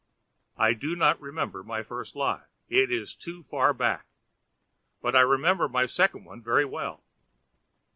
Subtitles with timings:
[0.57, 4.07] I do not remember my first lie, it is too far back;
[4.99, 7.03] but I remember my second one very well.